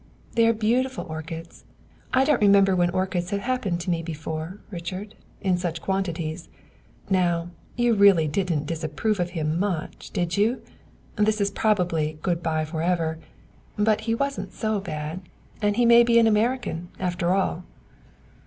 [0.33, 1.63] "They are beautiful orchids.
[2.11, 6.49] I don't remember when orchids have happened to me before, Richard in such quantities.
[7.11, 10.63] Now, you really didn't disapprove of him so much, did you?
[11.17, 13.19] This is probably good by forever,
[13.77, 15.21] but he wasn't so bad;
[15.61, 17.63] and he may be an American, after all."